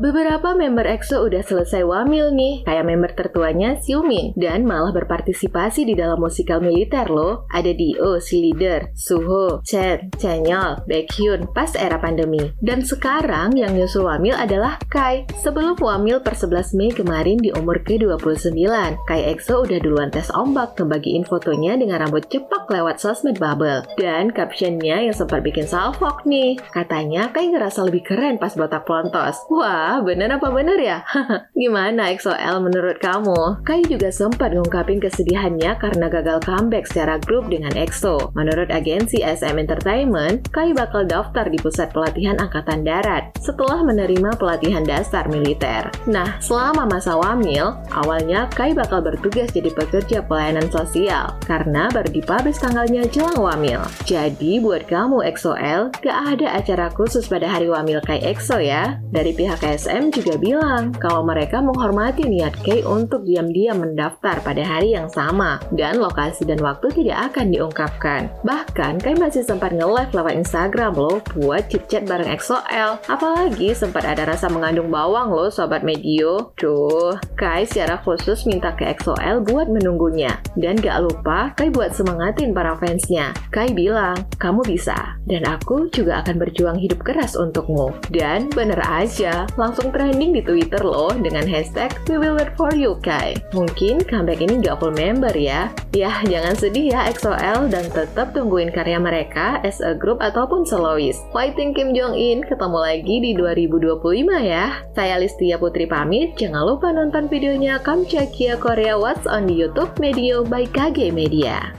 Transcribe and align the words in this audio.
Beberapa 0.00 0.56
member 0.56 0.88
EXO 0.88 1.28
udah 1.28 1.44
selesai 1.44 1.84
wamil 1.84 2.32
nih, 2.32 2.64
kayak 2.64 2.88
member 2.88 3.12
tertuanya 3.12 3.76
Xiumin, 3.76 4.32
dan 4.40 4.64
malah 4.64 4.88
berpartisipasi 4.88 5.84
di 5.84 5.92
dalam 5.92 6.16
musikal 6.16 6.64
militer 6.64 7.12
loh. 7.12 7.44
Ada 7.52 7.76
Dio, 7.76 8.16
si 8.16 8.40
leader, 8.40 8.88
Suho, 8.96 9.60
Chen, 9.60 10.08
Chanyeol, 10.16 10.88
Baekhyun 10.88 11.52
pas 11.52 11.68
era 11.76 12.00
pandemi. 12.00 12.40
Dan 12.64 12.80
sekarang 12.88 13.52
yang 13.52 13.76
nyusul 13.76 14.08
wamil 14.08 14.32
adalah 14.32 14.80
Kai. 14.88 15.28
Sebelum 15.44 15.76
wamil 15.76 16.24
per 16.24 16.40
11 16.40 16.72
Mei 16.72 16.88
kemarin 16.88 17.36
di 17.36 17.52
umur 17.52 17.84
ke-29, 17.84 18.64
Kai 19.04 19.22
EXO 19.28 19.68
udah 19.68 19.76
duluan 19.76 20.08
tes 20.08 20.32
ombak 20.32 20.72
ngebagiin 20.80 21.28
fotonya 21.28 21.76
dengan 21.76 22.00
rambut 22.00 22.24
cepak 22.32 22.64
lewat 22.72 22.96
sosmed 22.96 23.36
bubble. 23.36 23.84
Dan 24.00 24.32
captionnya 24.32 25.04
yang 25.04 25.12
sempat 25.12 25.44
bikin 25.44 25.68
salfok 25.68 26.24
nih. 26.24 26.56
Katanya 26.72 27.28
Kai 27.28 27.52
ngerasa 27.52 27.84
lebih 27.84 28.08
keren 28.08 28.40
pas 28.40 28.56
botak 28.56 28.88
pelontos. 28.88 29.44
Wah, 29.52 29.91
bener 30.00 30.32
apa 30.32 30.48
bener 30.48 30.78
ya? 30.80 31.04
Gimana 31.60 32.08
XOL 32.16 32.64
menurut 32.64 32.96
kamu? 33.02 33.60
Kai 33.66 33.84
juga 33.84 34.08
sempat 34.08 34.56
ngungkapin 34.56 35.02
kesedihannya 35.02 35.76
karena 35.76 36.06
gagal 36.08 36.40
comeback 36.46 36.88
secara 36.88 37.20
grup 37.20 37.52
dengan 37.52 37.74
EXO. 37.76 38.32
Menurut 38.32 38.72
agensi 38.72 39.20
SM 39.20 39.60
Entertainment, 39.60 40.48
Kai 40.48 40.72
bakal 40.72 41.04
daftar 41.04 41.50
di 41.50 41.58
pusat 41.60 41.92
pelatihan 41.92 42.40
Angkatan 42.40 42.86
Darat 42.86 43.34
setelah 43.42 43.84
menerima 43.84 44.38
pelatihan 44.38 44.86
dasar 44.86 45.28
militer. 45.28 45.90
Nah, 46.08 46.40
selama 46.40 46.88
masa 46.88 47.18
wamil, 47.18 47.76
awalnya 47.92 48.48
Kai 48.54 48.72
bakal 48.72 49.04
bertugas 49.04 49.52
jadi 49.52 49.68
pekerja 49.74 50.22
pelayanan 50.24 50.70
sosial 50.70 51.34
karena 51.44 51.90
baru 51.90 52.08
dipublish 52.08 52.62
tanggalnya 52.62 53.04
jelang 53.10 53.36
wamil. 53.36 53.82
Jadi 54.06 54.62
buat 54.62 54.86
kamu 54.86 55.26
XOL, 55.34 55.90
gak 56.00 56.18
ada 56.38 56.46
acara 56.54 56.86
khusus 56.94 57.26
pada 57.26 57.50
hari 57.50 57.66
wamil 57.66 57.98
Kai 58.06 58.22
EXO 58.22 58.62
ya. 58.62 59.02
Dari 59.10 59.34
pihak 59.34 59.64
SM 59.72 60.12
juga 60.12 60.36
bilang 60.36 60.92
kalau 61.00 61.24
mereka 61.24 61.64
menghormati 61.64 62.28
niat 62.28 62.52
Kai 62.60 62.84
untuk 62.84 63.24
diam-diam 63.24 63.80
mendaftar 63.80 64.44
pada 64.44 64.60
hari 64.60 64.92
yang 64.92 65.08
sama 65.08 65.56
dan 65.72 65.96
lokasi 65.96 66.44
dan 66.44 66.60
waktu 66.60 66.92
tidak 66.92 67.32
akan 67.32 67.48
diungkapkan. 67.48 68.28
Bahkan 68.44 69.00
Kai 69.00 69.16
masih 69.16 69.40
sempat 69.40 69.72
nge-live 69.72 70.12
lewat 70.12 70.34
Instagram 70.36 70.92
loh 70.92 71.24
buat 71.32 71.72
chit-chat 71.72 72.04
bareng 72.04 72.28
XOL. 72.36 73.00
Apalagi 73.08 73.72
sempat 73.72 74.04
ada 74.04 74.28
rasa 74.28 74.52
mengandung 74.52 74.92
bawang 74.92 75.32
loh 75.32 75.48
sobat 75.48 75.80
medio. 75.80 76.52
Duh, 76.60 77.16
Kai 77.32 77.64
secara 77.64 77.96
khusus 78.04 78.44
minta 78.44 78.76
ke 78.76 78.84
XOL 79.00 79.40
buat 79.40 79.72
menunggunya. 79.72 80.36
Dan 80.52 80.76
gak 80.76 81.00
lupa 81.00 81.56
Kai 81.56 81.72
buat 81.72 81.96
semangatin 81.96 82.52
para 82.52 82.76
fansnya. 82.76 83.32
Kai 83.48 83.72
bilang, 83.72 84.20
kamu 84.36 84.60
bisa. 84.68 85.16
Dan 85.24 85.48
aku 85.48 85.88
juga 85.88 86.20
akan 86.20 86.36
berjuang 86.36 86.76
hidup 86.76 87.00
keras 87.00 87.40
untukmu. 87.40 87.88
Dan 88.12 88.52
bener 88.52 88.84
aja, 88.84 89.48
langsung 89.62 89.94
trending 89.94 90.34
di 90.34 90.42
Twitter 90.42 90.82
loh 90.82 91.14
dengan 91.14 91.46
hashtag 91.46 91.94
We 92.10 92.18
Will 92.18 92.34
Wait 92.34 92.50
For 92.58 92.74
You 92.74 92.98
Kai. 92.98 93.38
Mungkin 93.54 94.02
comeback 94.10 94.42
ini 94.42 94.58
gak 94.58 94.82
full 94.82 94.90
member 94.90 95.30
ya. 95.30 95.70
Yah, 95.94 96.18
jangan 96.26 96.58
sedih 96.58 96.90
ya 96.90 97.06
XOL 97.14 97.70
dan 97.70 97.86
tetap 97.94 98.34
tungguin 98.34 98.74
karya 98.74 98.98
mereka 98.98 99.62
as 99.62 99.78
a 99.78 99.94
group 99.94 100.18
ataupun 100.18 100.66
soloist. 100.66 101.22
Fighting 101.30 101.70
Kim 101.78 101.94
Jong 101.94 102.18
In 102.18 102.42
ketemu 102.42 102.78
lagi 102.82 103.16
di 103.22 103.30
2025 103.38 104.02
ya. 104.42 104.82
Saya 104.98 105.22
Listia 105.22 105.62
Putri 105.62 105.86
pamit, 105.86 106.34
jangan 106.34 106.66
lupa 106.66 106.90
nonton 106.90 107.30
videonya 107.30 107.78
Kamchakia 107.78 108.58
Korea 108.58 108.98
What's 108.98 109.30
on 109.30 109.46
di 109.46 109.54
YouTube 109.62 109.94
Medio 110.02 110.42
by 110.42 110.66
KG 110.66 111.14
Media. 111.14 111.70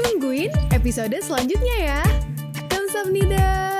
Tungguin 0.00 0.48
episode 0.72 1.12
selanjutnya 1.20 1.76
ya. 1.76 2.00
Kamsahamnida. 2.72 3.75